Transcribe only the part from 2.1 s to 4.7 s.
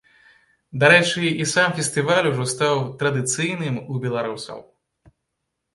ужо стаў традыцыйным у беларусаў.